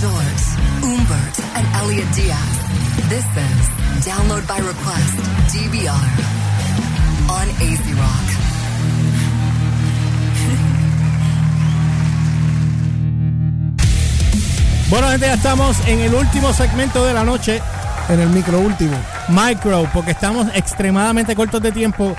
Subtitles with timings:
[0.00, 0.44] George,
[0.84, 2.56] Umbert, and Elliot Diaz.
[3.08, 3.64] This is
[4.04, 5.16] Download by Request,
[5.52, 6.08] DBR,
[7.32, 8.26] on AZ Rock.
[14.88, 17.60] Bueno, gente, ya estamos en el último segmento de la noche,
[18.08, 18.96] En el micro último.
[19.28, 22.14] Micro, porque estamos extremadamente cortos de tiempo.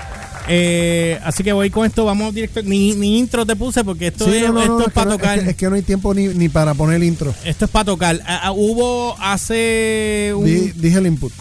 [0.48, 2.62] Eh, así que voy con esto, vamos directo.
[2.62, 5.10] Ni, ni intro te puse porque esto Sí, es, no, no, esto no, es para
[5.10, 5.38] tocar.
[5.38, 7.34] Es que, es que no hay tiempo ni, ni para poner el intro.
[7.44, 8.20] Esto es para tocar.
[8.26, 11.32] Ah, ah, hubo hace un, Di- dije el input.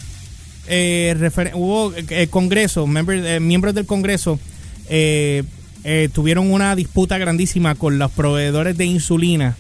[0.68, 4.40] eh, refer- hubo eh, Congreso, member- eh, miembros del Congreso
[4.90, 5.44] eh,
[5.84, 9.56] eh, tuvieron una disputa grandísima con los proveedores de insulina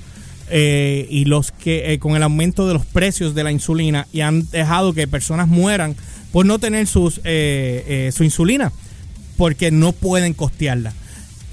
[0.50, 4.50] eh, y los que con el aumento de los precios de la insulina y han
[4.50, 5.96] dejado que personas mueran
[6.34, 8.72] por no tener sus su insulina
[9.38, 10.94] porque no pueden costearla.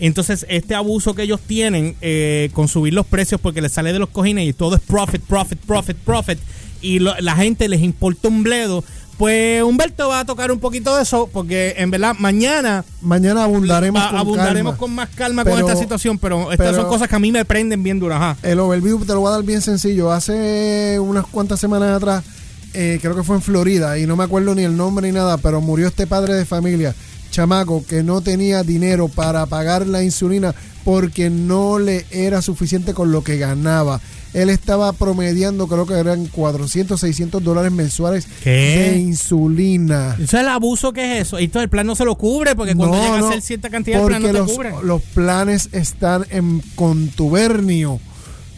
[0.00, 4.00] Entonces, este abuso que ellos tienen eh, con subir los precios porque les sale de
[4.00, 6.38] los cojines y todo es profit, profit, profit, profit,
[6.82, 8.82] y lo- la gente les importa un bledo,
[9.18, 14.02] pues Humberto va a tocar un poquito de eso porque en verdad mañana Mañana abundaremos
[14.02, 14.78] va- con abundaremos calma.
[14.78, 17.30] con más calma Pero- con esta situación, pero estas pero- son cosas que a mí
[17.30, 18.16] me prenden bien duras.
[18.20, 18.36] ajá.
[18.42, 20.10] El overview te lo voy a dar bien sencillo.
[20.10, 22.24] Hace unas cuantas semanas atrás,
[22.72, 25.38] eh, creo que fue en Florida, y no me acuerdo ni el nombre ni nada,
[25.38, 26.92] pero murió este padre de familia,
[27.34, 30.54] chamaco, que no tenía dinero para pagar la insulina
[30.84, 34.00] porque no le era suficiente con lo que ganaba.
[34.34, 38.90] Él estaba promediando, creo que eran 400, 600 dólares mensuales ¿Qué?
[38.90, 40.14] de insulina.
[40.14, 41.38] Eso es el abuso que es eso.
[41.40, 43.42] Y todo el plan no se lo cubre porque cuando No, llega no, a ser
[43.42, 44.72] cierta cantidad de plan no te los, cubre.
[44.82, 48.00] los planes están en contubernio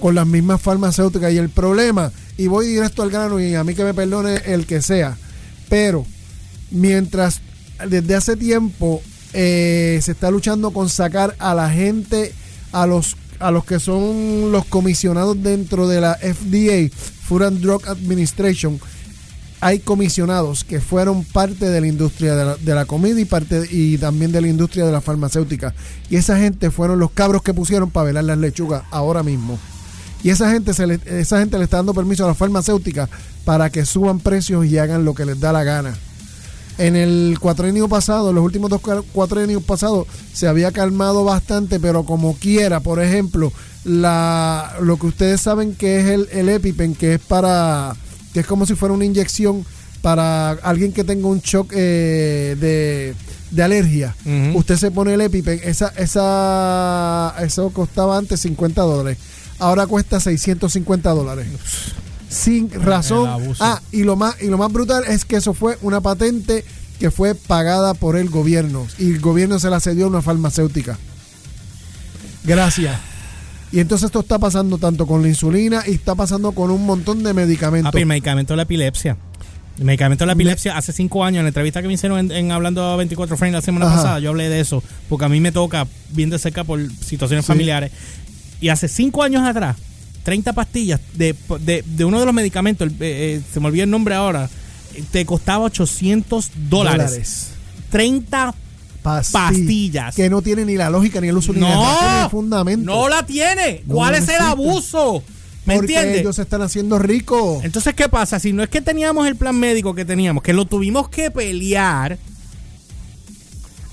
[0.00, 3.74] con las mismas farmacéuticas y el problema, y voy directo al grano y a mí
[3.74, 5.16] que me perdone el que sea,
[5.70, 6.04] pero
[6.70, 7.40] mientras
[7.88, 12.32] desde hace tiempo eh, se está luchando con sacar a la gente,
[12.72, 16.90] a los a los que son los comisionados dentro de la FDA,
[17.26, 18.80] Food and Drug Administration,
[19.60, 24.32] hay comisionados que fueron parte de la industria de la, comida y parte y también
[24.32, 25.74] de la industria de la farmacéutica.
[26.10, 29.58] Y esa gente fueron los cabros que pusieron para velar las lechugas ahora mismo.
[30.22, 33.08] Y esa gente, se le, esa gente le está dando permiso a la farmacéutica
[33.44, 35.94] para que suban precios y hagan lo que les da la gana.
[36.78, 41.80] En el cuatrenio pasado, en los últimos dos cua- cuatrenios pasados, se había calmado bastante,
[41.80, 43.50] pero como quiera, por ejemplo,
[43.84, 47.94] la, lo que ustedes saben que es el, el EpiPen, que es para,
[48.34, 49.64] que es como si fuera una inyección
[50.02, 53.14] para alguien que tenga un shock eh, de,
[53.50, 54.14] de alergia.
[54.54, 59.18] Usted se pone el EpiPen, esa, esa, eso costaba antes 50 dólares,
[59.58, 61.46] ahora cuesta 650 dólares.
[62.28, 63.54] Sin razón.
[63.60, 66.64] Ah, y lo más y lo más brutal es que eso fue una patente
[66.98, 70.98] que fue pagada por el gobierno y el gobierno se la cedió a una farmacéutica.
[72.44, 72.98] Gracias.
[73.72, 77.22] Y entonces esto está pasando tanto con la insulina y está pasando con un montón
[77.22, 77.90] de medicamentos.
[77.92, 79.16] Papi, el medicamento de la epilepsia.
[79.78, 82.30] El medicamento de la epilepsia, hace cinco años, en la entrevista que me hicieron en,
[82.32, 83.96] en Hablando 24 Frames la semana Ajá.
[83.96, 87.44] pasada, yo hablé de eso, porque a mí me toca bien de cerca por situaciones
[87.44, 87.48] Sí.
[87.48, 87.90] familiares.
[88.60, 89.76] Y hace cinco años atrás,
[90.26, 93.90] 30 pastillas de, de, de uno de los medicamentos, eh, eh, se me olvidó el
[93.90, 94.50] nombre ahora,
[94.96, 97.50] eh, te costaba 800 dólares.
[97.90, 98.52] 30
[99.04, 99.30] Pastillas.
[99.32, 100.14] pastillas.
[100.16, 102.84] Que no tiene ni la lógica ni el uso ni la ni el fundamento.
[102.84, 103.84] no la tiene.
[103.86, 105.22] ¿Cuál es el abuso?
[105.64, 106.20] ¿Me porque entiendes?
[106.22, 107.62] ellos se están haciendo ricos.
[107.64, 108.40] Entonces, ¿qué pasa?
[108.40, 112.18] Si no es que teníamos el plan médico que teníamos, que lo tuvimos que pelear,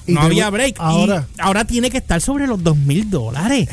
[0.08, 0.78] Y no había break.
[0.80, 3.70] Ahora, Y ahora tiene que estar sobre los dos mil dólares.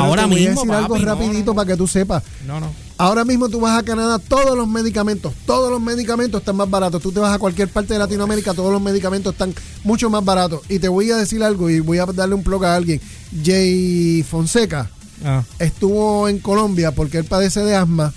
[0.00, 2.22] Pero ahora te voy a decir algo papi, no, rapidito no, para que tú sepas.
[2.46, 2.66] No, no.
[2.98, 7.00] Ahora mismo tú vas a Canadá, todos los medicamentos, todos los medicamentos están más baratos.
[7.00, 10.60] Tú te vas a cualquier parte de Latinoamérica, todos los medicamentos están mucho más baratos.
[10.68, 13.00] Y te voy a decir algo y voy a darle un plug a alguien.
[13.42, 14.90] Jay Fonseca
[15.24, 15.42] Ah.
[15.58, 18.12] estuvo en Colombia porque él padece de asma.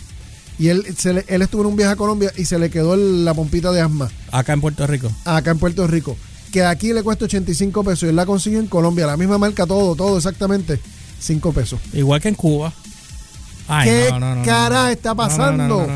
[0.59, 2.93] Y él, se le- él estuvo en un viaje a Colombia y se le quedó
[2.93, 5.11] el- la pompita de asma Acá en Puerto Rico.
[5.25, 6.15] acá en Puerto Rico.
[6.51, 9.07] Que aquí le cuesta 85 pesos y él la consiguió en Colombia.
[9.07, 10.79] La misma marca, todo, todo exactamente.
[11.23, 11.79] 5 pesos.
[11.93, 12.73] Igual que en Cuba.
[13.67, 15.87] Ay, ¿Qué no, no, no, cara está pasando?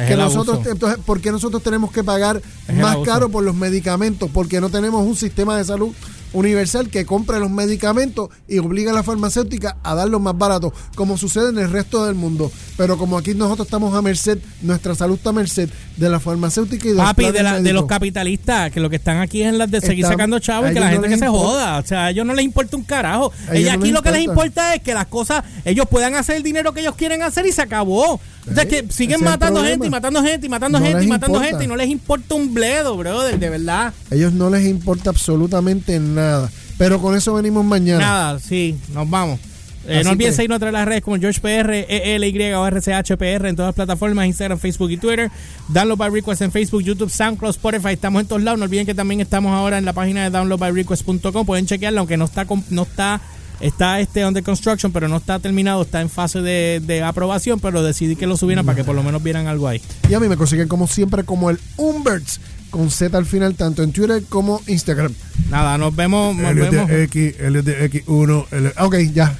[0.00, 3.54] Es que nosotros, entonces, ¿por qué nosotros tenemos que pagar Es más caro por los
[3.54, 4.28] medicamentos?
[4.32, 5.94] Porque no tenemos un sistema de salud
[6.32, 11.16] universal que compre los medicamentos y obliga a la farmacéutica a darlos más baratos, como
[11.18, 12.50] sucede en el resto del mundo.
[12.76, 16.86] Pero como aquí nosotros estamos a merced, nuestra salud está a merced de la farmacéutica
[16.88, 17.04] y de los
[17.38, 20.04] de, la- de los capitalistas, que lo que están aquí es en las de seguir
[20.12, 21.78] sacando chavos y que la gente que se joda.
[21.78, 23.32] O sea, a ellos no les importa un carajo.
[23.48, 26.36] A ellos no aquí lo que les importa es que las cosas, ellos puedan hacer
[26.36, 28.20] el dinero que ellos quieren hacer y se acabó.
[28.50, 31.36] O sea, que siguen matando gente y matando gente y matando No gente y matando
[31.36, 31.48] importa.
[31.48, 33.94] gente y no les importa un bledo, brother, de verdad.
[34.10, 36.50] A ellos no les importa absolutamente nada.
[36.76, 38.00] Pero con eso venimos mañana.
[38.00, 39.38] Nada, sí, nos vamos.
[39.86, 43.56] Eh, no olviden seguirnos a través de las redes como GeorgePR, ELY o RCHPR en
[43.56, 45.30] todas las plataformas, Instagram, Facebook y Twitter.
[45.68, 47.90] Download by Request en Facebook, YouTube, SoundCloud, Spotify.
[47.94, 48.58] Estamos en todos lados.
[48.58, 51.46] No olviden que también estamos ahora en la página de downloadbyrequest.com.
[51.46, 53.20] Pueden chequearla, aunque no está, no está,
[53.60, 55.82] está este under construction, pero no está terminado.
[55.82, 59.02] Está en fase de, de aprobación, pero decidí que lo subieran para que por lo
[59.02, 59.80] menos vieran algo ahí.
[60.08, 62.40] Y a mí me consiguen como siempre como el Umberts
[62.70, 65.12] con Z al final, tanto en Twitter como Instagram.
[65.50, 66.34] Nada, nos vemos.
[66.36, 66.50] Nos
[66.90, 68.46] X, Elliot de X1.
[68.50, 69.36] L- Ok, ya.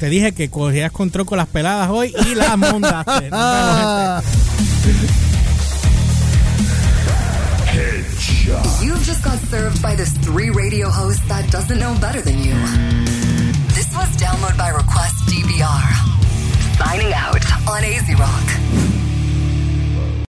[0.00, 3.30] Te dije que cogías control con las peladas hoy y las mondaste.
[3.30, 4.24] Nos vemos,
[4.84, 5.12] gente.
[8.82, 13.11] You've just got served by this three radio host that doesn't know better than you.
[14.02, 16.76] Was Download by Request DBR.
[16.76, 18.81] Signing out on AZ Rock.